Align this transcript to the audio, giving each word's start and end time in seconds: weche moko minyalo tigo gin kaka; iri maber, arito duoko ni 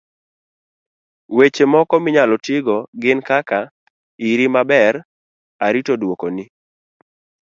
weche 1.37 1.65
moko 1.73 1.95
minyalo 2.03 2.35
tigo 2.45 2.77
gin 3.01 3.19
kaka; 3.27 3.59
iri 4.29 4.45
maber, 4.53 4.93
arito 5.65 5.93
duoko 6.01 6.27
ni 6.35 6.45